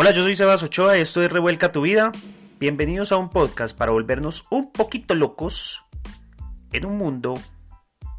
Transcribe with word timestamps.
Hola, 0.00 0.12
yo 0.12 0.22
soy 0.22 0.36
Sebas 0.36 0.62
Ochoa 0.62 0.96
esto 0.96 1.24
es 1.24 1.32
Revuelca 1.32 1.72
tu 1.72 1.80
vida. 1.80 2.12
Bienvenidos 2.60 3.10
a 3.10 3.16
un 3.16 3.30
podcast 3.30 3.76
para 3.76 3.90
volvernos 3.90 4.46
un 4.48 4.70
poquito 4.70 5.16
locos 5.16 5.84
en 6.72 6.86
un 6.86 6.98
mundo 6.98 7.34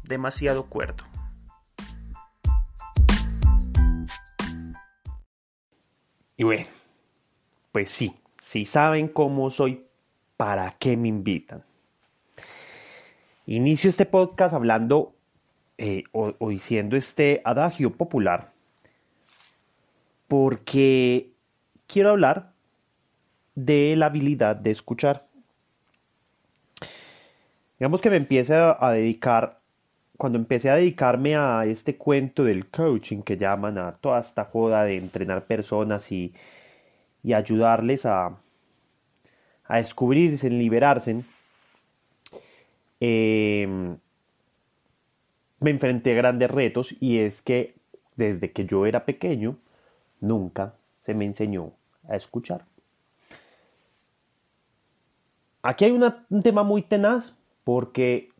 demasiado 0.02 0.66
cuerdo. 0.66 1.04
Y 6.36 6.44
bueno, 6.44 6.66
pues 7.72 7.88
sí, 7.90 8.14
si 8.38 8.66
saben 8.66 9.08
cómo 9.08 9.48
soy, 9.48 9.86
¿para 10.36 10.72
qué 10.72 10.98
me 10.98 11.08
invitan? 11.08 11.64
Inicio 13.46 13.88
este 13.88 14.04
podcast 14.04 14.52
hablando 14.52 15.14
eh, 15.78 16.04
o, 16.12 16.34
o 16.38 16.50
diciendo 16.50 16.98
este 16.98 17.40
adagio 17.42 17.96
popular 17.96 18.52
porque 20.28 21.29
quiero 21.90 22.10
hablar 22.10 22.52
de 23.54 23.96
la 23.96 24.06
habilidad 24.06 24.56
de 24.56 24.70
escuchar. 24.70 25.26
Digamos 27.78 28.00
que 28.00 28.10
me 28.10 28.16
empiece 28.16 28.54
a 28.54 28.90
dedicar, 28.90 29.60
cuando 30.16 30.38
empecé 30.38 30.70
a 30.70 30.76
dedicarme 30.76 31.34
a 31.34 31.64
este 31.66 31.96
cuento 31.96 32.44
del 32.44 32.68
coaching 32.68 33.22
que 33.22 33.36
llaman 33.36 33.78
a 33.78 33.92
toda 33.92 34.20
esta 34.20 34.44
joda 34.44 34.84
de 34.84 34.98
entrenar 34.98 35.46
personas 35.46 36.12
y, 36.12 36.32
ayudarles 37.34 38.06
a, 38.06 38.38
a 39.64 39.76
descubrirse, 39.76 40.48
liberarse, 40.48 41.22
em, 43.00 43.96
me 45.58 45.70
enfrenté 45.70 46.12
a 46.12 46.16
grandes 46.16 46.50
retos 46.50 46.96
y 47.00 47.18
es 47.18 47.42
que 47.42 47.74
desde 48.16 48.52
que 48.52 48.64
yo 48.64 48.86
era 48.86 49.04
pequeño 49.04 49.56
nunca 50.20 50.74
se 50.96 51.14
me 51.14 51.24
enseñó 51.26 51.72
a 52.10 52.16
escuchar. 52.16 52.64
Aquí 55.62 55.84
hay 55.84 55.92
un 55.92 56.42
tema 56.42 56.62
muy 56.62 56.82
tenaz 56.82 57.36
porque 57.64 58.30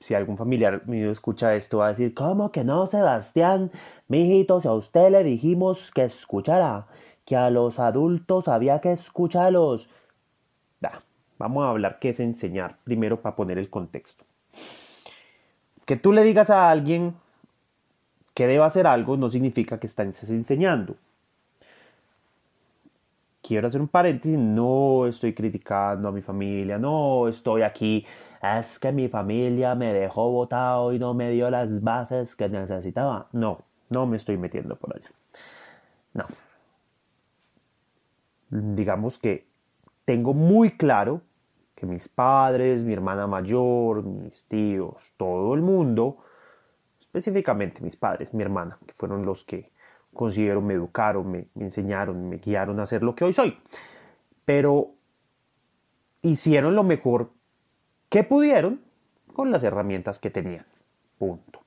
si 0.00 0.14
algún 0.14 0.36
familiar 0.36 0.86
mío 0.86 1.10
escucha 1.10 1.54
esto 1.54 1.78
va 1.78 1.86
a 1.86 1.90
decir, 1.90 2.14
¿cómo 2.14 2.52
que 2.52 2.64
no, 2.64 2.86
Sebastián? 2.86 3.72
Mijito, 4.06 4.60
si 4.60 4.68
a 4.68 4.72
usted 4.72 5.10
le 5.10 5.24
dijimos 5.24 5.90
que 5.90 6.04
escuchara, 6.04 6.86
que 7.24 7.36
a 7.36 7.50
los 7.50 7.78
adultos 7.78 8.48
había 8.48 8.80
que 8.80 8.92
escucharlos. 8.92 9.88
vamos 11.36 11.64
a 11.64 11.70
hablar 11.70 11.98
qué 12.00 12.10
es 12.10 12.20
enseñar, 12.20 12.78
primero 12.84 13.20
para 13.20 13.36
poner 13.36 13.58
el 13.58 13.70
contexto. 13.70 14.24
Que 15.84 15.96
tú 15.96 16.12
le 16.12 16.22
digas 16.22 16.50
a 16.50 16.70
alguien 16.70 17.14
que 18.34 18.46
deba 18.46 18.66
hacer 18.66 18.86
algo 18.86 19.16
no 19.16 19.30
significa 19.30 19.78
que 19.78 19.86
estás 19.86 20.30
enseñando 20.30 20.96
quiero 23.48 23.68
hacer 23.68 23.80
un 23.80 23.88
paréntesis, 23.88 24.38
no 24.38 25.06
estoy 25.06 25.32
criticando 25.32 26.08
a 26.08 26.12
mi 26.12 26.20
familia, 26.20 26.76
no 26.78 27.28
estoy 27.28 27.62
aquí, 27.62 28.04
es 28.42 28.78
que 28.78 28.92
mi 28.92 29.08
familia 29.08 29.74
me 29.74 29.94
dejó 29.94 30.30
votado 30.30 30.92
y 30.92 30.98
no 30.98 31.14
me 31.14 31.30
dio 31.30 31.48
las 31.48 31.82
bases 31.82 32.36
que 32.36 32.50
necesitaba. 32.50 33.28
No, 33.32 33.62
no 33.88 34.06
me 34.06 34.18
estoy 34.18 34.36
metiendo 34.36 34.76
por 34.76 34.94
allá. 34.94 35.10
No. 36.12 36.26
Digamos 38.50 39.18
que 39.18 39.46
tengo 40.04 40.34
muy 40.34 40.72
claro 40.72 41.22
que 41.74 41.86
mis 41.86 42.06
padres, 42.06 42.82
mi 42.82 42.92
hermana 42.92 43.26
mayor, 43.26 44.02
mis 44.02 44.46
tíos, 44.46 45.14
todo 45.16 45.54
el 45.54 45.62
mundo, 45.62 46.18
específicamente 47.00 47.80
mis 47.80 47.96
padres, 47.96 48.34
mi 48.34 48.42
hermana, 48.42 48.78
que 48.86 48.92
fueron 48.92 49.24
los 49.24 49.42
que 49.42 49.70
considero 50.18 50.60
me 50.60 50.74
educaron, 50.74 51.30
me, 51.30 51.46
enseñaron, 51.54 52.28
me 52.28 52.38
guiaron 52.38 52.80
a 52.80 52.86
ser 52.86 53.04
lo 53.04 53.14
que 53.14 53.24
hoy 53.24 53.32
soy. 53.32 53.56
Pero 54.44 54.90
hicieron 56.22 56.74
lo 56.74 56.82
mejor 56.82 57.30
que 58.08 58.24
pudieron 58.24 58.80
con 59.32 59.52
las 59.52 59.62
herramientas 59.62 60.18
que 60.18 60.30
tenían. 60.30 60.66
Punto. 61.18 61.60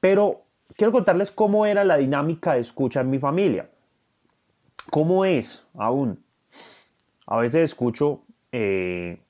Pero 0.00 0.44
quiero 0.76 0.92
contarles 0.92 1.30
cómo 1.30 1.66
era 1.66 1.84
la 1.84 1.98
dinámica 1.98 2.54
de 2.54 2.60
escucha 2.60 3.02
en 3.02 3.10
mi 3.10 3.18
familia. 3.18 3.68
¿Cómo 4.90 5.26
es 5.26 5.66
aún? 5.74 6.24
A 7.26 7.36
veces 7.36 7.64
escucho 7.64 8.22
eh, 8.50 9.20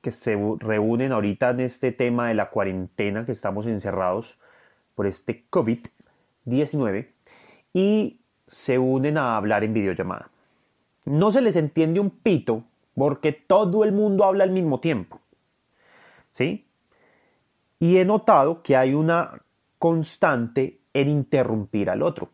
que 0.00 0.12
se 0.12 0.38
reúnen 0.60 1.10
ahorita 1.10 1.50
en 1.50 1.60
este 1.60 1.90
tema 1.90 2.28
de 2.28 2.34
la 2.34 2.50
cuarentena, 2.50 3.26
que 3.26 3.32
estamos 3.32 3.66
encerrados 3.66 4.38
por 4.94 5.08
este 5.08 5.44
COVID 5.50 5.80
19 6.46 7.12
y 7.74 8.20
se 8.46 8.78
unen 8.78 9.18
a 9.18 9.36
hablar 9.36 9.64
en 9.64 9.74
videollamada. 9.74 10.30
No 11.04 11.30
se 11.30 11.40
les 11.40 11.56
entiende 11.56 12.00
un 12.00 12.10
pito 12.10 12.64
porque 12.94 13.32
todo 13.32 13.84
el 13.84 13.92
mundo 13.92 14.24
habla 14.24 14.44
al 14.44 14.50
mismo 14.50 14.80
tiempo. 14.80 15.20
¿Sí? 16.30 16.66
Y 17.78 17.98
he 17.98 18.04
notado 18.04 18.62
que 18.62 18.76
hay 18.76 18.94
una 18.94 19.42
constante 19.78 20.78
en 20.94 21.08
interrumpir 21.08 21.90
al 21.90 22.02
otro. 22.02 22.30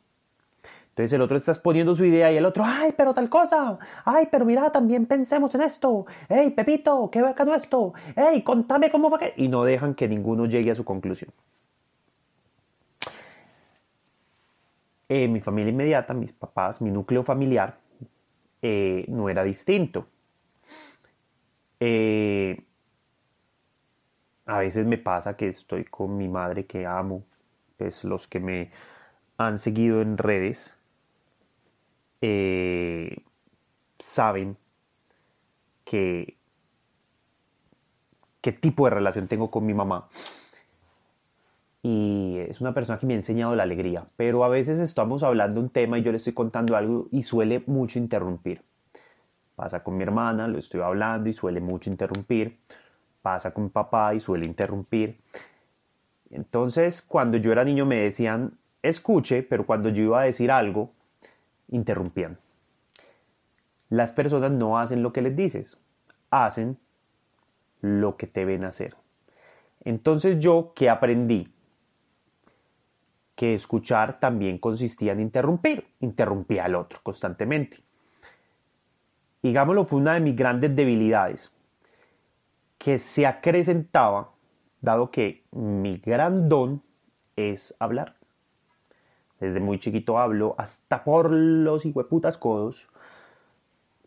Entonces 0.90 1.14
el 1.14 1.22
otro 1.22 1.38
está 1.38 1.52
exponiendo 1.52 1.94
su 1.96 2.04
idea 2.04 2.30
y 2.30 2.36
el 2.36 2.44
otro, 2.44 2.64
ay, 2.66 2.92
pero 2.94 3.14
tal 3.14 3.30
cosa, 3.30 3.78
ay, 4.04 4.28
pero 4.30 4.44
mira, 4.44 4.70
también 4.70 5.06
pensemos 5.06 5.54
en 5.54 5.62
esto, 5.62 6.04
hey, 6.28 6.50
Pepito, 6.50 7.08
qué 7.10 7.22
bacano 7.22 7.54
esto, 7.54 7.94
hey, 8.14 8.42
contame 8.42 8.90
cómo 8.90 9.08
va 9.08 9.18
que... 9.18 9.32
Y 9.38 9.48
no 9.48 9.64
dejan 9.64 9.94
que 9.94 10.06
ninguno 10.06 10.44
llegue 10.44 10.70
a 10.70 10.74
su 10.74 10.84
conclusión. 10.84 11.30
Eh, 15.14 15.28
mi 15.28 15.42
familia 15.42 15.70
inmediata, 15.70 16.14
mis 16.14 16.32
papás, 16.32 16.80
mi 16.80 16.90
núcleo 16.90 17.22
familiar, 17.22 17.78
eh, 18.62 19.04
no 19.08 19.28
era 19.28 19.44
distinto. 19.44 20.06
Eh, 21.78 22.64
a 24.46 24.60
veces 24.60 24.86
me 24.86 24.96
pasa 24.96 25.36
que 25.36 25.48
estoy 25.48 25.84
con 25.84 26.16
mi 26.16 26.28
madre 26.28 26.64
que 26.64 26.86
amo, 26.86 27.26
pues 27.76 28.04
los 28.04 28.26
que 28.26 28.40
me 28.40 28.70
han 29.36 29.58
seguido 29.58 30.00
en 30.00 30.16
redes 30.16 30.74
saben 33.98 34.56
que 35.84 36.38
qué 38.40 38.52
tipo 38.52 38.84
de 38.86 38.90
relación 38.90 39.28
tengo 39.28 39.50
con 39.50 39.66
mi 39.66 39.74
mamá 39.74 40.08
y 41.82 42.38
es 42.38 42.60
una 42.60 42.72
persona 42.72 42.98
que 42.98 43.06
me 43.06 43.15
ha 43.15 43.16
enseñado 43.16 43.56
la 43.56 43.65
alegría, 43.65 44.06
pero 44.16 44.44
a 44.44 44.48
veces 44.48 44.78
estamos 44.78 45.22
hablando 45.22 45.60
un 45.60 45.69
tema 45.69 45.98
y 45.98 46.03
yo 46.03 46.12
le 46.12 46.19
estoy 46.19 46.32
contando 46.32 46.76
algo 46.76 47.09
y 47.10 47.22
suele 47.25 47.62
mucho 47.66 47.98
interrumpir. 47.98 48.62
Pasa 49.56 49.82
con 49.82 49.97
mi 49.97 50.04
hermana, 50.04 50.47
lo 50.47 50.59
estoy 50.59 50.81
hablando 50.81 51.28
y 51.28 51.32
suele 51.32 51.60
mucho 51.60 51.91
interrumpir. 51.91 52.59
Pasa 53.21 53.53
con 53.53 53.65
mi 53.65 53.71
papá 53.71 54.15
y 54.15 54.21
suele 54.21 54.47
interrumpir. 54.47 55.19
Entonces, 56.31 57.03
cuando 57.03 57.37
yo 57.37 57.53
era 57.53 57.65
niño 57.65 57.84
me 57.84 57.97
decían, 57.97 58.53
escuche, 58.82 59.42
pero 59.42 59.66
cuando 59.66 59.88
yo 59.91 60.03
iba 60.04 60.21
a 60.21 60.25
decir 60.25 60.50
algo, 60.50 60.91
interrumpían. 61.69 62.38
Las 63.91 64.12
personas 64.12 64.50
no 64.50 64.78
hacen 64.78 65.03
lo 65.03 65.12
que 65.12 65.21
les 65.21 65.37
dices, 65.37 65.78
hacen 66.31 66.78
lo 67.81 68.16
que 68.16 68.26
te 68.26 68.44
ven 68.44 68.65
hacer. 68.65 68.97
Entonces 69.84 70.38
yo, 70.38 70.72
¿qué 70.75 70.88
aprendí? 70.88 71.53
Que 73.34 73.54
escuchar 73.54 74.20
también 74.20 74.59
consistía 74.59 75.12
en 75.12 75.20
interrumpir, 75.20 75.87
interrumpía 76.00 76.65
al 76.65 76.75
otro 76.75 77.00
constantemente. 77.03 77.78
Digámoslo, 79.43 79.84
fue 79.84 79.98
una 79.98 80.15
de 80.15 80.20
mis 80.20 80.37
grandes 80.37 80.75
debilidades, 80.76 81.50
que 82.78 82.98
se 82.98 83.26
acrecentaba, 83.26 84.31
dado 84.81 85.10
que 85.10 85.44
mi 85.50 85.98
gran 85.98 86.48
don 86.48 86.82
es 87.37 87.75
hablar. 87.78 88.16
Desde 89.41 89.60
muy 89.60 89.78
chiquito 89.78 90.19
hablo, 90.19 90.54
hasta 90.59 91.03
por 91.03 91.30
los 91.30 91.84
hijueputas 91.84 92.39
codos. 92.39 92.89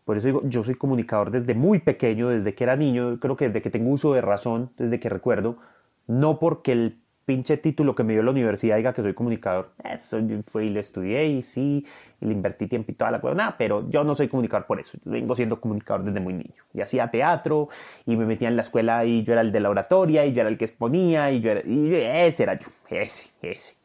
Por 0.04 0.16
eso 0.16 0.28
digo, 0.28 0.42
yo 0.44 0.62
soy 0.62 0.76
comunicador 0.76 1.30
desde 1.30 1.54
muy 1.54 1.80
pequeño, 1.80 2.28
desde 2.28 2.54
que 2.54 2.64
era 2.64 2.76
niño, 2.76 3.18
creo 3.18 3.36
que 3.36 3.48
desde 3.48 3.60
que 3.60 3.70
tengo 3.70 3.90
uso 3.90 4.14
de 4.14 4.20
razón, 4.20 4.70
desde 4.78 5.00
que 5.00 5.08
recuerdo, 5.08 5.58
no 6.06 6.38
porque 6.38 6.72
el 6.72 7.00
pinche 7.26 7.56
título 7.56 7.94
que 7.94 8.04
me 8.04 8.12
dio 8.12 8.22
la 8.22 8.30
universidad 8.30 8.76
diga 8.76 8.94
que 8.94 9.02
soy 9.02 9.12
comunicador. 9.12 9.72
Eso 9.84 10.20
yo 10.20 10.36
fui 10.46 10.66
y 10.66 10.70
lo 10.70 10.80
estudié 10.80 11.26
y 11.26 11.42
sí, 11.42 11.84
y 12.20 12.24
le 12.24 12.32
invertí 12.32 12.68
tiempo 12.68 12.92
y 12.92 12.94
toda 12.94 13.10
la. 13.10 13.18
Nada, 13.18 13.56
pero 13.58 13.90
yo 13.90 14.04
no 14.04 14.14
soy 14.14 14.28
comunicador 14.28 14.66
por 14.66 14.80
eso. 14.80 14.96
Yo 15.04 15.10
vengo 15.10 15.34
siendo 15.34 15.60
comunicador 15.60 16.04
desde 16.04 16.20
muy 16.20 16.32
niño. 16.32 16.62
Y 16.72 16.80
hacía 16.80 17.10
teatro 17.10 17.68
y 18.06 18.16
me 18.16 18.24
metía 18.24 18.48
en 18.48 18.56
la 18.56 18.62
escuela 18.62 19.04
y 19.04 19.24
yo 19.24 19.32
era 19.32 19.42
el 19.42 19.50
de 19.50 19.60
la 19.60 19.70
oratoria 19.70 20.24
y 20.24 20.32
yo 20.32 20.40
era 20.40 20.48
el 20.48 20.56
que 20.56 20.66
exponía 20.66 21.32
y 21.32 21.40
yo 21.40 21.50
era. 21.50 21.62
Y 21.68 21.94
ese 21.94 22.44
era 22.44 22.58
yo. 22.58 22.68
Ese, 22.88 23.30
ese. 23.42 23.76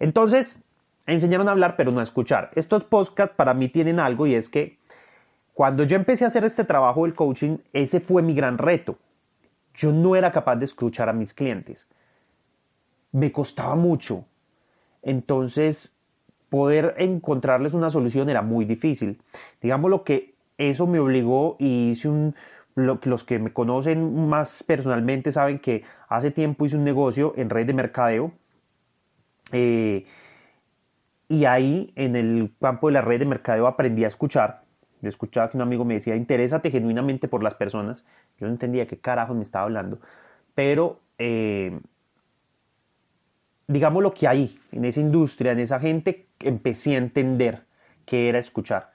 Entonces, 0.00 0.60
enseñaron 1.06 1.48
a 1.48 1.52
hablar, 1.52 1.76
pero 1.76 1.92
no 1.92 2.00
a 2.00 2.02
escuchar. 2.02 2.50
Estos 2.56 2.84
podcasts 2.84 3.36
para 3.36 3.54
mí 3.54 3.68
tienen 3.68 4.00
algo 4.00 4.26
y 4.26 4.34
es 4.34 4.48
que 4.48 4.78
cuando 5.54 5.84
yo 5.84 5.96
empecé 5.96 6.24
a 6.24 6.26
hacer 6.26 6.44
este 6.44 6.64
trabajo 6.64 7.04
del 7.04 7.14
coaching, 7.14 7.58
ese 7.72 8.00
fue 8.00 8.20
mi 8.20 8.34
gran 8.34 8.58
reto. 8.58 8.98
Yo 9.74 9.92
no 9.92 10.16
era 10.16 10.32
capaz 10.32 10.56
de 10.56 10.64
escuchar 10.64 11.08
a 11.08 11.12
mis 11.12 11.32
clientes 11.32 11.86
me 13.16 13.32
costaba 13.32 13.74
mucho. 13.76 14.26
Entonces, 15.02 15.96
poder 16.50 16.94
encontrarles 16.98 17.72
una 17.72 17.88
solución 17.90 18.28
era 18.28 18.42
muy 18.42 18.66
difícil. 18.66 19.22
Digamos 19.62 19.90
lo 19.90 20.04
que 20.04 20.34
eso 20.58 20.86
me 20.86 20.98
obligó 20.98 21.56
y 21.58 21.92
hice 21.92 22.08
un, 22.08 22.34
los 22.74 23.24
que 23.24 23.38
me 23.38 23.54
conocen 23.54 24.28
más 24.28 24.62
personalmente 24.62 25.32
saben 25.32 25.60
que 25.60 25.82
hace 26.08 26.30
tiempo 26.30 26.66
hice 26.66 26.76
un 26.76 26.84
negocio 26.84 27.32
en 27.36 27.48
red 27.48 27.66
de 27.66 27.72
mercadeo 27.72 28.32
eh, 29.52 30.04
y 31.28 31.46
ahí 31.46 31.92
en 31.96 32.16
el 32.16 32.52
campo 32.60 32.88
de 32.88 32.92
la 32.92 33.00
red 33.00 33.20
de 33.20 33.24
mercadeo 33.24 33.66
aprendí 33.66 34.04
a 34.04 34.08
escuchar. 34.08 34.62
Yo 35.00 35.08
escuchaba 35.08 35.48
que 35.50 35.56
un 35.56 35.62
amigo 35.62 35.86
me 35.86 35.94
decía, 35.94 36.16
interésate 36.16 36.70
genuinamente 36.70 37.28
por 37.28 37.42
las 37.42 37.54
personas. 37.54 38.04
Yo 38.38 38.46
no 38.46 38.52
entendía 38.52 38.86
qué 38.86 38.98
carajo 38.98 39.32
me 39.32 39.42
estaba 39.42 39.64
hablando. 39.64 40.00
Pero 40.54 41.00
eh, 41.18 41.80
digamos 43.66 44.02
lo 44.02 44.14
que 44.14 44.28
hay 44.28 44.58
en 44.72 44.84
esa 44.84 45.00
industria, 45.00 45.52
en 45.52 45.60
esa 45.60 45.80
gente, 45.80 46.26
empecé 46.40 46.94
a 46.94 46.98
entender 46.98 47.62
qué 48.04 48.28
era 48.28 48.38
escuchar. 48.38 48.92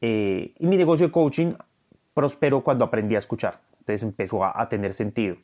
Eh, 0.00 0.54
y 0.58 0.66
mi 0.66 0.76
negocio 0.76 1.06
de 1.06 1.12
coaching 1.12 1.54
prosperó 2.12 2.62
cuando 2.62 2.84
aprendí 2.84 3.16
a 3.16 3.18
escuchar. 3.18 3.60
Entonces 3.80 4.02
empezó 4.02 4.44
a, 4.44 4.68
tener 4.68 4.94
sentido. 4.94 5.36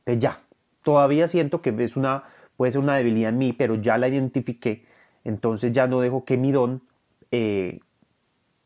Entonces 0.00 0.22
ya, 0.22 0.40
todavía 0.82 1.28
siento 1.28 1.62
que 1.62 1.74
es 1.78 1.96
una, 1.96 2.24
puede 2.56 2.72
ser 2.72 2.80
una 2.80 2.96
debilidad 2.96 3.28
en 3.30 3.38
mí, 3.38 3.52
pero 3.52 3.76
ya 3.76 3.98
la 3.98 4.08
identifiqué. 4.08 4.84
Entonces 5.24 5.72
ya 5.72 5.86
no 5.86 6.00
dejo 6.00 6.24
que 6.24 6.36
mi 6.36 6.50
don 6.50 6.82
eh, 7.30 7.80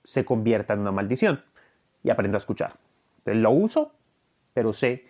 se 0.05 0.25
convierta 0.25 0.75
en 0.75 0.81
una 0.81 0.93
maldición. 0.93 1.43
Y 2.03 2.11
aprendo 2.11 2.37
a 2.37 2.39
escuchar. 2.39 2.75
Entonces 3.19 3.43
lo 3.43 3.51
uso, 3.51 3.93
pero 4.55 4.73
sé 4.73 5.07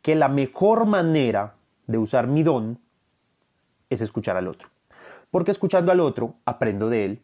que 0.00 0.14
la 0.14 0.28
mejor 0.28 0.86
manera 0.86 1.54
de 1.86 1.98
usar 1.98 2.28
mi 2.28 2.42
don 2.42 2.78
es 3.90 4.00
escuchar 4.00 4.36
al 4.36 4.48
otro. 4.48 4.68
Porque 5.30 5.50
escuchando 5.50 5.92
al 5.92 6.00
otro, 6.00 6.36
aprendo 6.44 6.88
de 6.88 7.04
él, 7.04 7.22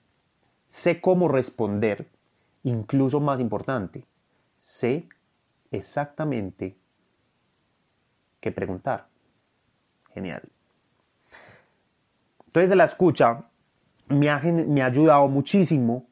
sé 0.66 1.00
cómo 1.00 1.28
responder, 1.28 2.08
incluso 2.62 3.20
más 3.20 3.40
importante, 3.40 4.04
sé 4.58 5.08
exactamente 5.70 6.76
qué 8.40 8.52
preguntar. 8.52 9.06
Genial. 10.12 10.42
Entonces 12.46 12.76
la 12.76 12.84
escucha 12.84 13.44
me 14.08 14.28
ha, 14.28 14.38
me 14.40 14.82
ha 14.82 14.86
ayudado 14.86 15.26
muchísimo 15.28 16.06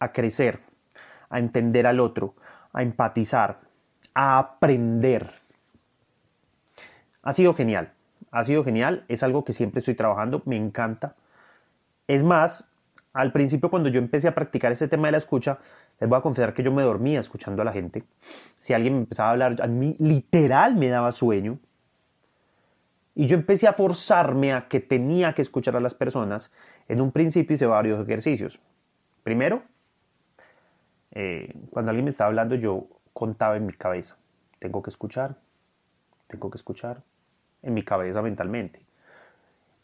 a 0.00 0.12
crecer, 0.12 0.60
a 1.28 1.38
entender 1.38 1.86
al 1.86 2.00
otro, 2.00 2.34
a 2.72 2.82
empatizar, 2.82 3.60
a 4.12 4.38
aprender. 4.38 5.32
Ha 7.22 7.32
sido 7.32 7.54
genial 7.54 7.93
ha 8.34 8.42
sido 8.42 8.64
genial, 8.64 9.04
es 9.06 9.22
algo 9.22 9.44
que 9.44 9.52
siempre 9.52 9.78
estoy 9.78 9.94
trabajando, 9.94 10.42
me 10.44 10.56
encanta. 10.56 11.14
Es 12.08 12.24
más, 12.24 12.68
al 13.12 13.30
principio 13.30 13.70
cuando 13.70 13.88
yo 13.88 14.00
empecé 14.00 14.26
a 14.26 14.34
practicar 14.34 14.72
ese 14.72 14.88
tema 14.88 15.06
de 15.06 15.12
la 15.12 15.18
escucha, 15.18 15.58
les 16.00 16.10
voy 16.10 16.18
a 16.18 16.20
confesar 16.20 16.52
que 16.52 16.64
yo 16.64 16.72
me 16.72 16.82
dormía 16.82 17.20
escuchando 17.20 17.62
a 17.62 17.64
la 17.64 17.72
gente. 17.72 18.02
Si 18.56 18.74
alguien 18.74 18.94
me 18.94 19.00
empezaba 19.00 19.28
a 19.28 19.32
hablar, 19.32 19.62
a 19.62 19.68
mí 19.68 19.94
literal 20.00 20.74
me 20.74 20.88
daba 20.88 21.12
sueño. 21.12 21.60
Y 23.14 23.26
yo 23.26 23.36
empecé 23.36 23.68
a 23.68 23.74
forzarme 23.74 24.52
a 24.52 24.66
que 24.66 24.80
tenía 24.80 25.32
que 25.32 25.42
escuchar 25.42 25.76
a 25.76 25.80
las 25.80 25.94
personas. 25.94 26.52
En 26.88 27.00
un 27.00 27.12
principio 27.12 27.54
hice 27.54 27.66
varios 27.66 28.02
ejercicios. 28.02 28.58
Primero, 29.22 29.62
eh, 31.12 31.54
cuando 31.70 31.90
alguien 31.90 32.06
me 32.06 32.10
estaba 32.10 32.30
hablando, 32.30 32.56
yo 32.56 32.88
contaba 33.12 33.56
en 33.56 33.66
mi 33.66 33.74
cabeza. 33.74 34.16
Tengo 34.58 34.82
que 34.82 34.90
escuchar, 34.90 35.36
tengo 36.26 36.50
que 36.50 36.56
escuchar, 36.56 37.04
en 37.64 37.74
mi 37.74 37.82
cabeza 37.82 38.22
mentalmente. 38.22 38.80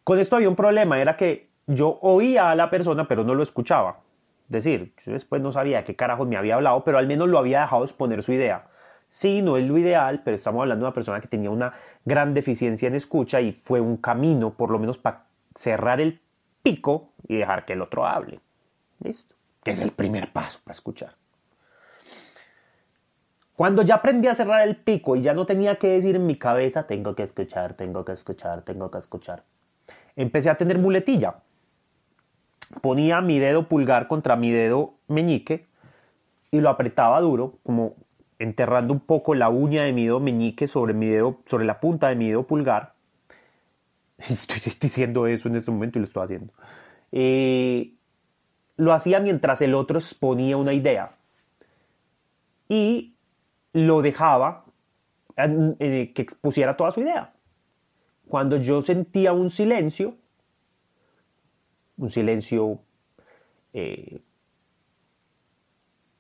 Con 0.05 0.19
esto 0.19 0.37
había 0.37 0.49
un 0.49 0.57
problema, 0.57 1.01
era 1.01 1.17
que 1.17 1.49
yo 1.67 1.99
oía 2.03 2.51
a 2.51 2.55
la 2.55 2.71
persona 2.71 3.07
pero 3.07 3.25
no 3.25 3.35
lo 3.35 3.43
escuchaba. 3.43 3.99
Es 4.49 4.65
decir, 4.65 4.93
yo 5.05 5.13
después 5.13 5.41
no 5.41 5.53
sabía 5.53 5.79
de 5.79 5.85
qué 5.85 5.95
carajos 5.95 6.27
me 6.27 6.37
había 6.37 6.57
hablado, 6.57 6.83
pero 6.83 6.99
al 6.99 7.07
menos 7.07 7.29
lo 7.29 7.39
había 7.39 7.61
dejado 7.61 7.85
exponer 7.85 8.23
su 8.23 8.33
idea. 8.33 8.67
Sí, 9.07 9.43
no 9.43 9.57
es 9.57 9.67
lo 9.67 9.79
ideal, 9.79 10.23
pero 10.25 10.37
estamos 10.37 10.63
hablando 10.63 10.85
de 10.85 10.89
una 10.89 10.95
persona 10.95 11.21
que 11.21 11.29
tenía 11.29 11.51
una 11.51 11.75
gran 12.05 12.35
deficiencia 12.35 12.89
en 12.89 12.95
escucha 12.95 13.41
y 13.41 13.53
fue 13.53 13.81
un 13.81 13.97
camino, 13.97 14.51
por 14.51 14.71
lo 14.71 14.79
menos 14.79 14.99
para 14.99 15.25
cerrar 15.55 16.01
el 16.01 16.21
pico 16.63 17.11
y 17.27 17.37
dejar 17.37 17.65
que 17.65 17.75
el 17.75 17.83
otro 17.83 18.07
hable. 18.07 18.41
¿Listo? 19.01 19.35
Que 19.63 19.73
es 19.73 19.81
el 19.81 19.93
primer 19.93 20.33
paso 20.33 20.61
para 20.65 20.73
escuchar. 20.73 21.20
Cuando 23.61 23.83
ya 23.83 23.97
aprendí 23.97 24.27
a 24.27 24.35
cerrar 24.35 24.67
el 24.67 24.75
pico 24.75 25.17
y 25.17 25.21
ya 25.21 25.35
no 25.35 25.45
tenía 25.45 25.77
que 25.77 25.89
decir 25.89 26.17
en 26.17 26.25
mi 26.25 26.37
cabeza, 26.37 26.87
tengo 26.87 27.15
que 27.15 27.25
escuchar, 27.25 27.75
tengo 27.75 28.07
que 28.07 28.13
escuchar, 28.13 28.63
tengo 28.63 28.91
que 28.91 28.97
escuchar, 28.97 29.43
empecé 30.17 30.49
a 30.49 30.55
tener 30.57 30.79
muletilla. 30.79 31.43
Ponía 32.81 33.21
mi 33.21 33.39
dedo 33.39 33.69
pulgar 33.69 34.09
contra 34.09 34.35
mi 34.35 34.51
dedo 34.51 34.95
meñique 35.09 35.67
y 36.51 36.63
lo 36.63 36.71
apretaba 36.71 37.21
duro, 37.21 37.59
como 37.63 37.97
enterrando 38.39 38.95
un 38.95 39.01
poco 39.01 39.35
la 39.35 39.51
uña 39.51 39.83
de 39.83 39.93
mi 39.93 40.07
dedo 40.07 40.21
meñique 40.21 40.67
sobre, 40.67 40.95
mi 40.95 41.09
dedo, 41.09 41.41
sobre 41.45 41.67
la 41.67 41.81
punta 41.81 42.09
de 42.09 42.15
mi 42.15 42.31
dedo 42.31 42.45
pulgar. 42.45 42.95
Estoy 44.17 44.73
diciendo 44.81 45.27
eso 45.27 45.49
en 45.49 45.57
este 45.57 45.71
momento 45.71 45.99
y 45.99 46.01
lo 46.01 46.07
estoy 46.07 46.25
haciendo. 46.25 46.55
Eh, 47.13 47.93
lo 48.79 48.95
hacía 48.95 49.21
mientras 49.21 49.61
el 49.61 49.75
otro 49.75 49.99
exponía 49.99 50.57
una 50.57 50.73
idea. 50.73 51.11
Y 52.67 53.17
lo 53.73 54.03
dejaba 54.03 54.65
eh, 55.37 56.13
que 56.15 56.23
expusiera 56.23 56.77
toda 56.77 56.91
su 56.91 57.01
idea. 57.01 57.33
Cuando 58.29 58.57
yo 58.57 58.83
sentía 58.83 59.33
un 59.33 59.51
silencio, 59.51 60.15
un 61.97 62.11
silencio, 62.11 62.81
eh, 63.73 64.21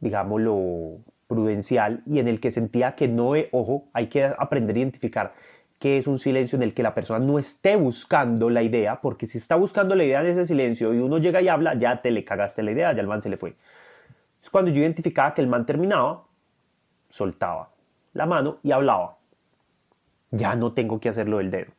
digámoslo, 0.01 0.99
prudencial, 1.27 2.03
y 2.07 2.19
en 2.19 2.29
el 2.29 2.41
que 2.41 2.51
sentía 2.51 2.97
que 2.97 3.07
no, 3.07 3.33
ojo, 3.53 3.89
hay 3.93 4.09
que 4.09 4.25
aprender 4.25 4.77
a 4.77 4.79
identificar 4.81 5.35
que 5.79 5.97
es 5.97 6.07
un 6.07 6.19
silencio 6.19 6.57
en 6.57 6.63
el 6.63 6.75
que 6.75 6.83
la 6.83 6.95
persona 6.95 7.25
no 7.25 7.39
esté 7.39 7.75
buscando 7.75 8.51
la 8.51 8.63
idea, 8.63 9.01
porque 9.01 9.27
si 9.27 9.39
está 9.39 9.57
buscando 9.57 9.95
la 9.95 10.05
idea 10.05 10.21
en 10.21 10.27
ese 10.27 10.47
silencio 10.47 10.93
y 10.93 10.99
uno 10.99 11.17
llega 11.17 11.41
y 11.41 11.49
habla, 11.49 11.75
ya 11.75 12.03
te 12.03 12.11
le 12.11 12.23
cagaste 12.23 12.63
la 12.63 12.73
idea, 12.73 12.93
ya 12.93 13.01
el 13.01 13.07
man 13.07 13.23
se 13.23 13.31
le 13.31 13.39
fue. 13.39 13.55
Cuando 14.53 14.71
yo 14.71 14.83
identificaba 14.83 15.33
que 15.33 15.41
el 15.41 15.47
man 15.47 15.65
terminaba, 15.65 16.25
soltaba 17.11 17.71
la 18.15 18.27
mano 18.27 18.59
y 18.63 18.73
hablaba. 18.73 19.19
Ya 20.31 20.55
no 20.55 20.73
tengo 20.73 21.01
que 21.01 21.09
hacerlo 21.09 21.39
del 21.39 21.51
dedo. 21.51 21.73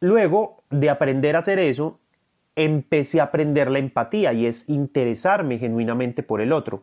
Luego 0.00 0.62
de 0.70 0.88
aprender 0.88 1.36
a 1.36 1.40
hacer 1.40 1.58
eso, 1.58 1.98
empecé 2.56 3.20
a 3.20 3.24
aprender 3.24 3.70
la 3.70 3.78
empatía 3.78 4.32
y 4.32 4.46
es 4.46 4.68
interesarme 4.68 5.58
genuinamente 5.58 6.22
por 6.22 6.40
el 6.40 6.52
otro. 6.52 6.82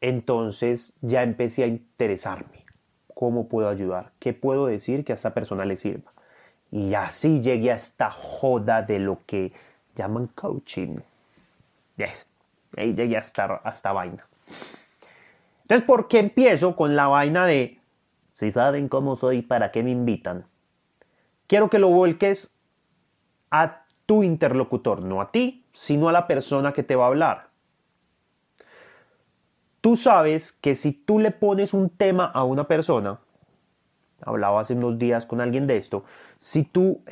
Entonces 0.00 0.94
ya 1.02 1.22
empecé 1.22 1.64
a 1.64 1.66
interesarme. 1.66 2.64
¿Cómo 3.14 3.48
puedo 3.48 3.68
ayudar? 3.68 4.12
¿Qué 4.18 4.32
puedo 4.32 4.66
decir 4.66 5.04
que 5.04 5.12
a 5.12 5.16
esta 5.16 5.34
persona 5.34 5.64
le 5.64 5.76
sirva? 5.76 6.12
Y 6.70 6.94
así 6.94 7.40
llegué 7.40 7.72
a 7.72 7.74
esta 7.74 8.10
joda 8.10 8.82
de 8.82 9.00
lo 9.00 9.18
que 9.26 9.52
llaman 9.96 10.28
coaching. 10.28 10.98
Yes. 11.96 12.26
Ahí 12.76 12.94
llegué 12.94 13.16
a 13.16 13.20
esta, 13.20 13.60
esta 13.64 13.92
vaina. 13.92 14.26
Entonces, 15.62 15.86
¿por 15.86 16.08
qué 16.08 16.18
empiezo 16.18 16.76
con 16.76 16.96
la 16.96 17.06
vaina 17.08 17.46
de 17.46 17.78
si 18.32 18.52
saben 18.52 18.88
cómo 18.88 19.16
soy, 19.16 19.42
para 19.42 19.70
qué 19.70 19.82
me 19.82 19.90
invitan? 19.90 20.46
Quiero 21.46 21.70
que 21.70 21.78
lo 21.78 21.88
vuelques 21.88 22.50
a 23.50 23.84
tu 24.06 24.22
interlocutor, 24.22 25.02
no 25.02 25.20
a 25.20 25.30
ti, 25.30 25.66
sino 25.72 26.08
a 26.08 26.12
la 26.12 26.26
persona 26.26 26.72
que 26.72 26.82
te 26.82 26.96
va 26.96 27.04
a 27.04 27.08
hablar. 27.08 27.48
Tú 29.80 29.96
sabes 29.96 30.52
que 30.52 30.74
si 30.74 30.92
tú 30.92 31.18
le 31.18 31.30
pones 31.30 31.74
un 31.74 31.90
tema 31.90 32.26
a 32.26 32.44
una 32.44 32.66
persona, 32.66 33.20
hablaba 34.22 34.60
hace 34.60 34.74
unos 34.74 34.98
días 34.98 35.26
con 35.26 35.40
alguien 35.40 35.66
de 35.66 35.76
esto, 35.76 36.04
si 36.38 36.64
tú 36.64 37.02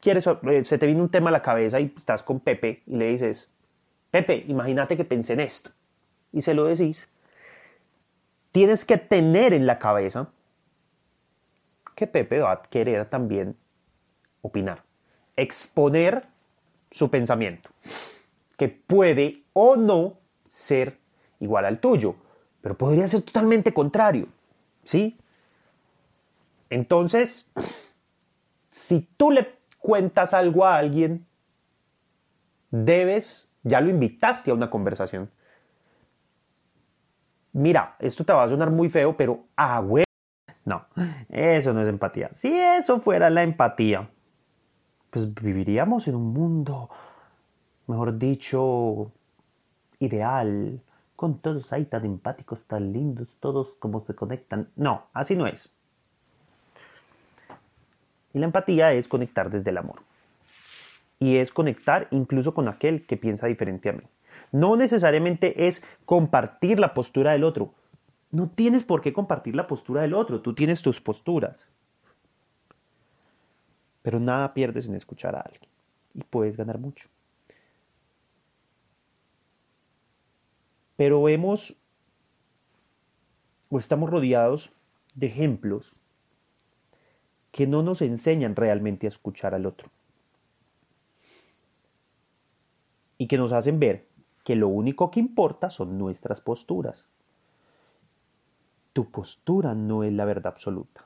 quieres, 0.00 0.26
eh, 0.26 0.64
se 0.64 0.78
te 0.78 0.86
viene 0.86 1.02
un 1.02 1.08
tema 1.08 1.30
a 1.30 1.32
la 1.32 1.42
cabeza 1.42 1.80
y 1.80 1.92
estás 1.96 2.22
con 2.22 2.40
Pepe 2.40 2.82
y 2.86 2.96
le 2.96 3.08
dices, 3.08 3.50
Pepe, 4.10 4.44
imagínate 4.48 4.96
que 4.96 5.04
pensé 5.04 5.34
en 5.34 5.40
esto. 5.40 5.70
Y 6.32 6.42
se 6.42 6.54
lo 6.54 6.64
decís. 6.64 7.08
Tienes 8.52 8.84
que 8.84 8.96
tener 8.96 9.52
en 9.52 9.66
la 9.66 9.78
cabeza 9.78 10.30
que 11.94 12.06
Pepe 12.06 12.40
va 12.40 12.52
a 12.52 12.62
querer 12.62 13.06
también 13.06 13.56
opinar, 14.42 14.82
exponer 15.36 16.26
su 16.90 17.10
pensamiento, 17.10 17.70
que 18.56 18.68
puede 18.68 19.44
o 19.52 19.76
no 19.76 20.18
ser 20.46 20.98
igual 21.40 21.66
al 21.66 21.78
tuyo, 21.78 22.16
pero 22.62 22.76
podría 22.76 23.06
ser 23.06 23.22
totalmente 23.22 23.72
contrario, 23.72 24.28
¿sí? 24.82 25.18
Entonces, 26.70 27.50
si 28.70 29.08
tú 29.16 29.30
le 29.30 29.56
cuentas 29.78 30.34
algo 30.34 30.64
a 30.64 30.76
alguien, 30.76 31.26
debes 32.70 33.49
ya 33.62 33.80
lo 33.80 33.90
invitaste 33.90 34.50
a 34.50 34.54
una 34.54 34.70
conversación. 34.70 35.30
Mira, 37.52 37.96
esto 37.98 38.24
te 38.24 38.32
va 38.32 38.44
a 38.44 38.48
sonar 38.48 38.70
muy 38.70 38.88
feo, 38.88 39.16
pero 39.16 39.44
ah, 39.56 39.80
güey. 39.80 40.04
No, 40.64 40.86
eso 41.28 41.72
no 41.72 41.82
es 41.82 41.88
empatía. 41.88 42.30
Si 42.34 42.52
eso 42.52 43.00
fuera 43.00 43.30
la 43.30 43.42
empatía, 43.42 44.08
pues 45.10 45.32
viviríamos 45.34 46.06
en 46.06 46.14
un 46.14 46.32
mundo, 46.32 46.90
mejor 47.86 48.18
dicho, 48.18 49.10
ideal, 49.98 50.80
con 51.16 51.38
todos 51.38 51.72
ahí 51.72 51.84
tan 51.86 52.04
empáticos, 52.04 52.64
tan 52.64 52.92
lindos, 52.92 53.36
todos 53.40 53.74
como 53.78 54.00
se 54.04 54.14
conectan. 54.14 54.68
No, 54.76 55.06
así 55.12 55.34
no 55.34 55.46
es. 55.46 55.72
Y 58.32 58.38
la 58.38 58.46
empatía 58.46 58.92
es 58.92 59.08
conectar 59.08 59.50
desde 59.50 59.70
el 59.70 59.78
amor. 59.78 60.02
Y 61.20 61.36
es 61.36 61.52
conectar 61.52 62.08
incluso 62.10 62.54
con 62.54 62.66
aquel 62.66 63.06
que 63.06 63.16
piensa 63.16 63.46
diferente 63.46 63.90
a 63.90 63.92
mí. 63.92 64.02
No 64.50 64.74
necesariamente 64.74 65.68
es 65.68 65.84
compartir 66.04 66.80
la 66.80 66.92
postura 66.92 67.32
del 67.32 67.44
otro. 67.44 67.72
No 68.32 68.48
tienes 68.48 68.82
por 68.82 69.00
qué 69.00 69.12
compartir 69.12 69.54
la 69.54 69.68
postura 69.68 70.02
del 70.02 70.14
otro, 70.14 70.40
tú 70.40 70.54
tienes 70.54 70.82
tus 70.82 71.00
posturas. 71.00 71.68
Pero 74.02 74.18
nada 74.18 74.54
pierdes 74.54 74.88
en 74.88 74.94
escuchar 74.96 75.36
a 75.36 75.40
alguien 75.40 75.70
y 76.14 76.24
puedes 76.24 76.56
ganar 76.56 76.78
mucho. 76.78 77.08
Pero 80.96 81.22
vemos 81.22 81.76
o 83.68 83.78
estamos 83.78 84.10
rodeados 84.10 84.72
de 85.14 85.26
ejemplos 85.26 85.92
que 87.52 87.66
no 87.66 87.82
nos 87.82 88.02
enseñan 88.02 88.56
realmente 88.56 89.06
a 89.06 89.08
escuchar 89.08 89.54
al 89.54 89.66
otro. 89.66 89.90
Y 93.20 93.26
que 93.26 93.36
nos 93.36 93.52
hacen 93.52 93.78
ver 93.78 94.06
que 94.44 94.56
lo 94.56 94.68
único 94.68 95.10
que 95.10 95.20
importa 95.20 95.68
son 95.68 95.98
nuestras 95.98 96.40
posturas. 96.40 97.04
Tu 98.94 99.10
postura 99.10 99.74
no 99.74 100.04
es 100.04 100.12
la 100.14 100.24
verdad 100.24 100.46
absoluta. 100.46 101.04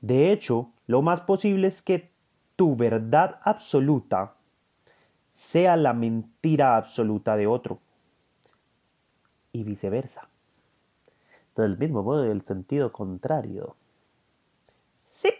De 0.00 0.32
hecho, 0.32 0.70
lo 0.86 1.02
más 1.02 1.20
posible 1.20 1.66
es 1.68 1.82
que 1.82 2.10
tu 2.56 2.74
verdad 2.74 3.38
absoluta 3.42 4.36
sea 5.28 5.76
la 5.76 5.92
mentira 5.92 6.78
absoluta 6.78 7.36
de 7.36 7.46
otro. 7.46 7.80
Y 9.52 9.62
viceversa. 9.62 10.30
Del 11.54 11.76
mismo 11.76 12.02
modo, 12.02 12.22
del 12.22 12.40
sentido 12.46 12.92
contrario. 12.92 13.76
Sí. 15.00 15.34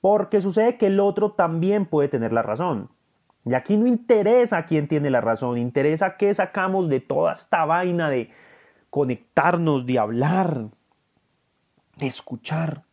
Porque 0.00 0.40
sucede 0.40 0.78
que 0.78 0.86
el 0.86 1.00
otro 1.00 1.32
también 1.32 1.84
puede 1.84 2.08
tener 2.08 2.32
la 2.32 2.42
razón. 2.42 2.90
Y 3.46 3.54
aquí 3.54 3.76
no 3.76 3.86
interesa 3.86 4.64
quién 4.64 4.88
tiene 4.88 5.10
la 5.10 5.20
razón, 5.20 5.58
interesa 5.58 6.16
qué 6.16 6.32
sacamos 6.32 6.88
de 6.88 7.00
toda 7.00 7.32
esta 7.32 7.64
vaina 7.64 8.08
de 8.08 8.30
conectarnos, 8.88 9.84
de 9.84 9.98
hablar, 9.98 10.68
de 11.98 12.06
escuchar. 12.06 12.84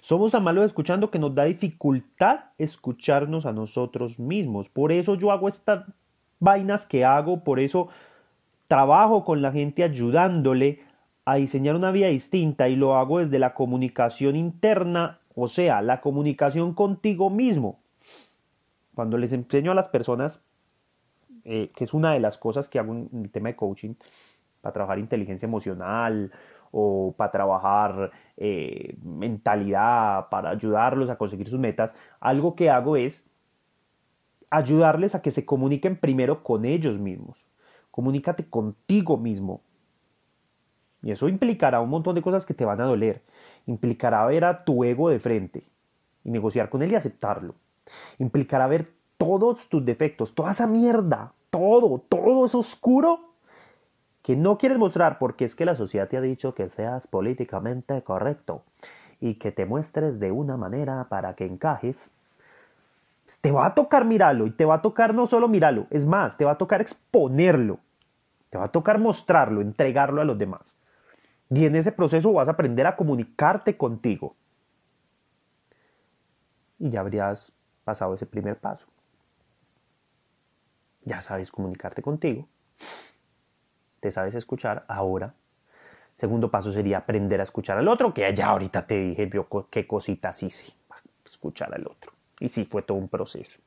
Somos 0.00 0.32
tan 0.32 0.42
malos 0.42 0.64
escuchando 0.64 1.10
que 1.10 1.18
nos 1.18 1.34
da 1.34 1.44
dificultad 1.44 2.40
escucharnos 2.58 3.46
a 3.46 3.52
nosotros 3.52 4.18
mismos. 4.18 4.68
Por 4.68 4.92
eso 4.92 5.14
yo 5.14 5.30
hago 5.30 5.48
estas 5.48 5.84
vainas 6.40 6.86
que 6.86 7.04
hago, 7.04 7.44
por 7.44 7.60
eso 7.60 7.88
trabajo 8.68 9.24
con 9.24 9.42
la 9.42 9.52
gente 9.52 9.84
ayudándole 9.84 10.80
a 11.24 11.36
diseñar 11.36 11.76
una 11.76 11.90
vía 11.90 12.08
distinta 12.08 12.68
y 12.68 12.76
lo 12.76 12.96
hago 12.96 13.20
desde 13.20 13.38
la 13.38 13.54
comunicación 13.54 14.34
interna 14.34 15.20
o 15.34 15.48
sea, 15.48 15.82
la 15.82 16.00
comunicación 16.00 16.74
contigo 16.74 17.30
mismo. 17.30 17.80
Cuando 18.94 19.16
les 19.16 19.32
enseño 19.32 19.72
a 19.72 19.74
las 19.74 19.88
personas, 19.88 20.44
eh, 21.44 21.70
que 21.74 21.84
es 21.84 21.94
una 21.94 22.12
de 22.12 22.20
las 22.20 22.38
cosas 22.38 22.68
que 22.68 22.78
hago 22.78 22.92
en 22.92 23.08
el 23.24 23.30
tema 23.30 23.48
de 23.48 23.56
coaching, 23.56 23.94
para 24.60 24.72
trabajar 24.72 24.98
inteligencia 24.98 25.46
emocional 25.46 26.30
o 26.70 27.14
para 27.16 27.30
trabajar 27.30 28.12
eh, 28.36 28.96
mentalidad, 29.02 30.28
para 30.28 30.50
ayudarlos 30.50 31.10
a 31.10 31.16
conseguir 31.16 31.48
sus 31.48 31.58
metas, 31.58 31.94
algo 32.20 32.54
que 32.54 32.70
hago 32.70 32.96
es 32.96 33.28
ayudarles 34.50 35.14
a 35.14 35.22
que 35.22 35.30
se 35.30 35.44
comuniquen 35.44 35.96
primero 35.96 36.42
con 36.42 36.64
ellos 36.64 36.98
mismos. 36.98 37.44
Comunícate 37.90 38.48
contigo 38.48 39.16
mismo. 39.16 39.62
Y 41.02 41.10
eso 41.10 41.28
implicará 41.28 41.80
un 41.80 41.90
montón 41.90 42.14
de 42.14 42.22
cosas 42.22 42.46
que 42.46 42.54
te 42.54 42.64
van 42.64 42.80
a 42.80 42.84
doler 42.84 43.22
implicará 43.66 44.24
ver 44.26 44.44
a 44.44 44.64
tu 44.64 44.84
ego 44.84 45.08
de 45.08 45.18
frente 45.18 45.62
y 46.24 46.30
negociar 46.30 46.68
con 46.68 46.82
él 46.82 46.92
y 46.92 46.94
aceptarlo. 46.94 47.54
Implicará 48.18 48.66
ver 48.66 48.90
todos 49.16 49.68
tus 49.68 49.84
defectos, 49.84 50.34
toda 50.34 50.50
esa 50.50 50.66
mierda, 50.66 51.32
todo, 51.50 52.02
todo 52.08 52.46
es 52.46 52.54
oscuro 52.54 53.32
que 54.22 54.36
no 54.36 54.56
quieres 54.56 54.78
mostrar 54.78 55.18
porque 55.18 55.44
es 55.44 55.54
que 55.54 55.64
la 55.64 55.74
sociedad 55.74 56.08
te 56.08 56.16
ha 56.16 56.20
dicho 56.20 56.54
que 56.54 56.68
seas 56.68 57.06
políticamente 57.06 58.02
correcto 58.02 58.62
y 59.20 59.34
que 59.34 59.52
te 59.52 59.66
muestres 59.66 60.18
de 60.18 60.32
una 60.32 60.56
manera 60.56 61.06
para 61.08 61.34
que 61.34 61.44
encajes. 61.44 62.10
Te 63.40 63.50
va 63.50 63.66
a 63.66 63.74
tocar 63.74 64.04
mirarlo 64.04 64.46
y 64.46 64.50
te 64.50 64.64
va 64.64 64.76
a 64.76 64.82
tocar 64.82 65.14
no 65.14 65.26
solo 65.26 65.48
mirarlo, 65.48 65.86
es 65.90 66.06
más, 66.06 66.36
te 66.36 66.44
va 66.44 66.52
a 66.52 66.58
tocar 66.58 66.80
exponerlo, 66.80 67.78
te 68.50 68.58
va 68.58 68.64
a 68.64 68.68
tocar 68.68 68.98
mostrarlo, 68.98 69.60
entregarlo 69.60 70.20
a 70.20 70.24
los 70.24 70.36
demás. 70.36 70.74
Y 71.54 71.66
en 71.66 71.76
ese 71.76 71.92
proceso 71.92 72.32
vas 72.32 72.48
a 72.48 72.52
aprender 72.52 72.86
a 72.86 72.96
comunicarte 72.96 73.76
contigo. 73.76 74.34
Y 76.78 76.88
ya 76.88 77.00
habrías 77.00 77.52
pasado 77.84 78.14
ese 78.14 78.24
primer 78.24 78.56
paso. 78.56 78.86
Ya 81.04 81.20
sabes 81.20 81.50
comunicarte 81.50 82.00
contigo. 82.00 82.48
Te 84.00 84.10
sabes 84.10 84.34
escuchar 84.34 84.86
ahora. 84.88 85.34
Segundo 86.14 86.50
paso 86.50 86.72
sería 86.72 86.98
aprender 86.98 87.40
a 87.40 87.42
escuchar 87.42 87.76
al 87.76 87.88
otro, 87.88 88.14
que 88.14 88.34
ya 88.34 88.48
ahorita 88.48 88.86
te 88.86 88.98
dije 88.98 89.28
yo 89.30 89.46
qué 89.70 89.86
cositas 89.86 90.42
hice. 90.42 90.72
Escuchar 91.22 91.74
al 91.74 91.86
otro. 91.86 92.12
Y 92.40 92.48
sí, 92.48 92.64
fue 92.64 92.80
todo 92.80 92.96
un 92.96 93.08
proceso. 93.08 93.60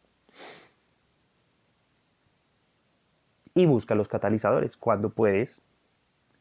Y 3.53 3.67
busca 3.67 3.93
los 3.93 4.07
catalizadores. 4.07 4.75
Cuando 4.75 5.11
puedes 5.11 5.61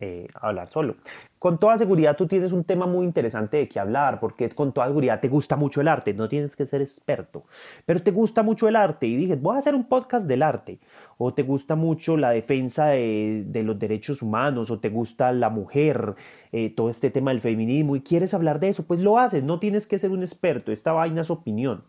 eh, 0.01 0.27
hablar 0.35 0.69
solo. 0.69 0.97
Con 1.39 1.59
toda 1.59 1.77
seguridad 1.77 2.17
tú 2.17 2.27
tienes 2.27 2.53
un 2.53 2.65
tema 2.65 2.87
muy 2.87 3.05
interesante 3.05 3.59
de 3.59 3.69
qué 3.69 3.79
hablar, 3.79 4.19
porque 4.19 4.49
con 4.49 4.73
toda 4.73 4.87
seguridad 4.87 5.21
te 5.21 5.29
gusta 5.29 5.57
mucho 5.57 5.81
el 5.81 5.89
arte, 5.89 6.15
no 6.15 6.29
tienes 6.29 6.57
que 6.57 6.65
ser 6.67 6.81
experto, 6.81 7.45
pero 7.85 8.03
te 8.03 8.11
gusta 8.11 8.43
mucho 8.43 8.67
el 8.67 8.77
arte 8.77 9.07
y 9.07 9.17
dices, 9.17 9.41
voy 9.41 9.57
a 9.57 9.59
hacer 9.59 9.75
un 9.75 9.85
podcast 9.85 10.27
del 10.27 10.43
arte, 10.43 10.79
o 11.19 11.35
te 11.35 11.43
gusta 11.43 11.75
mucho 11.75 12.17
la 12.17 12.31
defensa 12.31 12.87
de, 12.87 13.63
los 13.65 13.79
derechos 13.79 14.23
humanos, 14.23 14.71
o 14.71 14.81
te 14.81 14.89
gusta 14.89 15.33
la 15.33 15.51
mujer, 15.51 16.15
eh, 16.51 16.71
todo 16.71 16.89
este 16.89 17.11
tema 17.11 17.31
del 17.31 17.41
feminismo 17.41 17.95
y 17.95 18.01
quieres 18.01 18.33
hablar 18.33 18.59
de 18.59 18.71
eso, 18.71 18.87
pues 18.87 19.01
lo 19.01 19.19
haces, 19.19 19.45
no 19.45 19.59
tienes 19.59 19.87
que 19.87 19.99
ser 19.99 20.11
un 20.13 20.23
experto, 20.23 20.73
esta 20.73 20.93
vaina 20.93 21.21
es 21.21 21.31
opinión, 21.31 21.85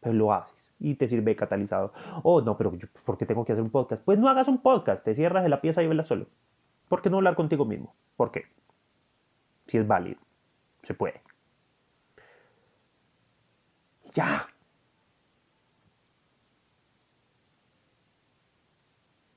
pero 0.00 0.14
lo 0.14 0.32
haces 0.32 0.55
y 0.78 0.94
te 0.94 1.08
sirve 1.08 1.32
de 1.32 1.36
catalizador. 1.36 1.92
Oh, 2.22 2.40
no, 2.40 2.56
pero 2.56 2.72
¿por 3.04 3.16
qué 3.16 3.26
tengo 3.26 3.44
que 3.44 3.52
hacer 3.52 3.62
un 3.62 3.70
podcast? 3.70 4.02
Pues 4.04 4.18
no 4.18 4.28
hagas 4.28 4.48
un 4.48 4.58
podcast, 4.58 5.04
te 5.04 5.14
cierras 5.14 5.42
de 5.42 5.48
la 5.48 5.60
pieza 5.60 5.82
y 5.82 5.86
velas 5.86 6.08
solo. 6.08 6.26
¿Por 6.88 7.02
qué 7.02 7.10
no 7.10 7.16
hablar 7.16 7.34
contigo 7.34 7.64
mismo? 7.64 7.94
¿Por 8.16 8.30
qué? 8.30 8.44
Si 9.66 9.78
es 9.78 9.86
válido, 9.86 10.20
se 10.82 10.94
puede. 10.94 11.20
Ya. 14.14 14.48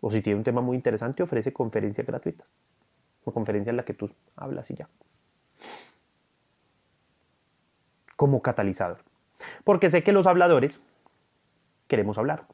O 0.01 0.11
si 0.11 0.21
tiene 0.21 0.37
un 0.37 0.43
tema 0.43 0.61
muy 0.61 0.77
interesante, 0.77 1.23
ofrece 1.23 1.51
conferencias 1.51 2.05
gratuitas. 2.05 2.47
O 3.25 3.33
conferencias 3.33 3.73
en 3.73 3.77
la 3.77 3.83
que 3.83 3.93
tú 3.93 4.09
hablas 4.35 4.69
y 4.71 4.75
ya. 4.75 4.87
Como 8.15 8.41
catalizador. 8.41 8.99
Porque 9.63 9.91
sé 9.91 10.03
que 10.03 10.11
los 10.11 10.27
habladores 10.27 10.81
queremos 11.89 12.17
hablar. 12.17 12.45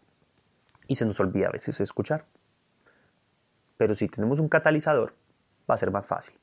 Y 0.87 0.95
se 0.95 1.05
nos 1.05 1.19
olvida 1.19 1.49
a 1.49 1.51
veces 1.51 1.79
escuchar. 1.81 2.25
Pero 3.77 3.93
si 3.93 4.07
tenemos 4.07 4.39
un 4.39 4.49
catalizador, 4.49 5.13
va 5.69 5.75
a 5.75 5.77
ser 5.77 5.91
más 5.91 6.07
fácil. 6.07 6.35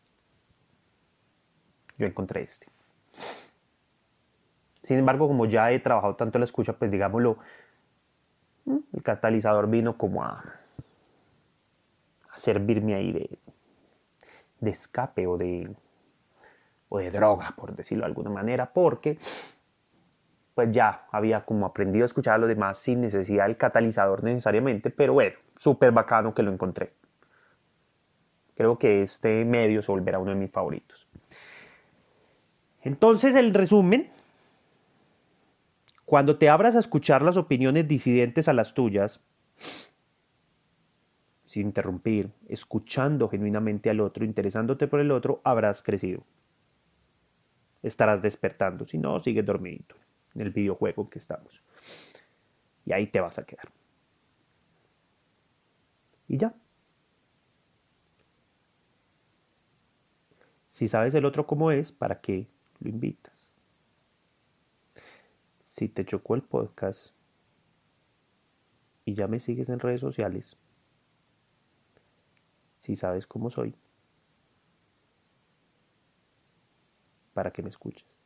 Yo 1.99 2.07
encontré 2.07 2.43
este. 2.43 2.69
Sin 4.83 4.99
embargo, 4.99 5.27
como 5.27 5.47
ya 5.47 5.71
he 5.71 5.81
trabajado 5.81 6.17
tanto 6.17 6.39
la 6.39 6.45
escucha, 6.45 6.75
pues 6.75 6.91
digámoslo, 6.91 7.39
el 8.67 9.03
catalizador 9.03 9.69
vino 9.69 9.97
como 9.97 10.25
a, 10.25 10.45
a 12.31 12.37
servirme 12.37 12.95
ahí 12.95 13.13
de, 13.13 13.39
de 14.61 14.71
escape 14.71 15.27
o 15.27 15.39
de, 15.39 15.75
o 16.89 16.99
de 16.99 17.11
droga, 17.11 17.55
por 17.57 17.75
decirlo 17.75 18.03
de 18.03 18.09
alguna 18.09 18.31
manera, 18.31 18.73
porque 18.73 19.19
pues 20.55 20.71
ya 20.73 21.07
había 21.11 21.45
como 21.45 21.67
aprendido 21.67 22.05
a 22.05 22.07
escuchar 22.07 22.35
a 22.35 22.39
los 22.39 22.49
demás 22.49 22.79
sin 22.79 23.01
necesidad 23.01 23.47
del 23.47 23.57
catalizador 23.57 24.23
necesariamente, 24.23 24.91
pero 24.91 25.15
bueno, 25.15 25.37
súper 25.57 25.93
bacano 25.93 26.35
que 26.35 26.43
lo 26.43 26.53
encontré. 26.53 26.93
Creo 28.55 28.79
que 28.79 29.03
este 29.03 29.45
medio 29.45 29.83
se 29.83 29.91
volverá 29.91 30.19
uno 30.19 30.31
de 30.31 30.37
mis 30.37 30.51
favoritos. 30.51 31.09
Entonces, 32.83 33.35
el 33.35 33.55
resumen, 33.55 34.11
cuando 36.05 36.37
te 36.37 36.51
abras 36.51 36.77
a 36.77 36.81
escuchar 36.81 37.23
las 37.23 37.37
opiniones 37.37 37.89
disidentes 37.89 38.49
a 38.49 38.53
las 38.53 38.75
tuyas, 38.75 39.25
sin 41.47 41.69
interrumpir, 41.69 42.31
escuchando 42.49 43.29
genuinamente 43.29 43.89
al 43.89 44.01
otro, 44.01 44.25
interesándote 44.25 44.87
por 44.87 45.01
el 45.01 45.11
otro, 45.13 45.41
habrás 45.45 45.83
crecido. 45.83 46.25
estarás 47.83 48.23
despertando. 48.23 48.85
Si 48.85 48.97
no, 48.97 49.19
sigues 49.19 49.45
dormido 49.45 49.97
en 50.35 50.41
el 50.41 50.51
videojuego 50.51 51.09
que 51.09 51.19
estamos. 51.19 51.63
Y 52.85 52.93
ahí 52.93 53.07
te 53.07 53.21
vas 53.21 53.39
a 53.39 53.45
quedar. 53.45 53.71
Y 56.29 56.39
ya. 56.39 56.55
Si 60.69 60.89
sabes 60.89 61.15
el 61.15 61.27
otro 61.27 61.47
cómo 61.47 61.71
es, 61.71 61.93
¿para 61.93 62.21
qué 62.21 62.49
lo 62.81 62.89
invitas? 62.89 63.47
Si 65.65 65.89
te 65.89 66.05
chocó 66.05 66.35
el 66.35 66.43
podcast 66.43 67.15
y 69.05 69.15
ya 69.15 69.29
me 69.29 69.39
sigues 69.39 69.69
en 69.69 69.81
redes 69.81 70.01
sociales, 70.01 70.57
si 72.77 72.97
sabes 72.97 73.27
cómo 73.27 73.51
soy, 73.51 73.75
para 77.35 77.51
que 77.53 77.63
me 77.63 77.69
escuches. 77.69 78.22